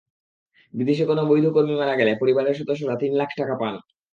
বিদেশে 0.73 1.03
কোনো 1.05 1.21
বৈধ 1.25 1.45
কর্মী 1.55 1.75
মারা 1.75 1.95
গেলে 1.95 2.11
পরিবারের 2.21 2.57
সদস্যরা 2.59 2.95
তিন 3.01 3.11
লাখ 3.15 3.29
টাকা 3.39 3.55
পান। 3.61 3.73